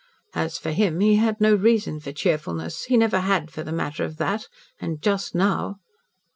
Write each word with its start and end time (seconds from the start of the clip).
As 0.33 0.57
for 0.57 0.71
him, 0.71 0.99
he 0.99 1.17
had 1.17 1.39
no 1.39 1.53
reason 1.53 1.99
for 1.99 2.11
cheerfulness 2.11 2.85
he 2.85 2.97
never 2.97 3.19
had 3.19 3.51
for 3.51 3.61
the 3.61 3.71
matter 3.71 4.03
of 4.03 4.17
that, 4.17 4.47
and 4.79 4.99
just 4.99 5.35
now 5.35 5.75